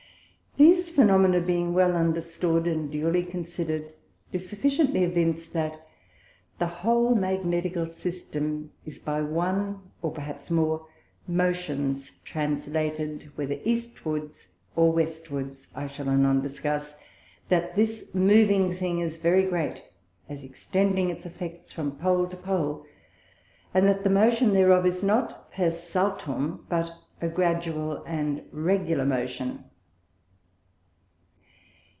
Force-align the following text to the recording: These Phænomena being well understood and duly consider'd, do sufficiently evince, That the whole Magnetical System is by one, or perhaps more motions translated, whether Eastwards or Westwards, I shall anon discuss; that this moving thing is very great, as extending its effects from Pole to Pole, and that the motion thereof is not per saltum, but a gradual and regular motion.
These 0.57 0.91
Phænomena 0.91 1.43
being 1.43 1.73
well 1.73 1.95
understood 1.95 2.67
and 2.67 2.91
duly 2.91 3.23
consider'd, 3.23 3.93
do 4.33 4.37
sufficiently 4.37 5.05
evince, 5.05 5.47
That 5.47 5.87
the 6.59 6.67
whole 6.67 7.15
Magnetical 7.15 7.85
System 7.87 8.71
is 8.85 8.99
by 8.99 9.21
one, 9.21 9.79
or 10.01 10.11
perhaps 10.11 10.51
more 10.51 10.87
motions 11.25 12.11
translated, 12.25 13.31
whether 13.35 13.59
Eastwards 13.63 14.49
or 14.75 14.91
Westwards, 14.91 15.69
I 15.73 15.87
shall 15.87 16.09
anon 16.09 16.41
discuss; 16.41 16.95
that 17.47 17.75
this 17.77 18.13
moving 18.13 18.73
thing 18.73 18.99
is 18.99 19.19
very 19.19 19.45
great, 19.45 19.81
as 20.27 20.43
extending 20.43 21.09
its 21.09 21.25
effects 21.25 21.71
from 21.71 21.95
Pole 21.97 22.27
to 22.27 22.35
Pole, 22.35 22.85
and 23.73 23.87
that 23.87 24.03
the 24.03 24.09
motion 24.09 24.51
thereof 24.51 24.85
is 24.85 25.01
not 25.01 25.49
per 25.53 25.71
saltum, 25.71 26.65
but 26.67 26.91
a 27.21 27.29
gradual 27.29 28.03
and 28.05 28.43
regular 28.51 29.05
motion. 29.05 29.63